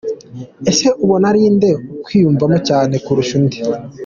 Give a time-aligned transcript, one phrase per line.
[0.71, 3.57] Ese ubona ari inde ukwiyumvamo cyane kurusha undi.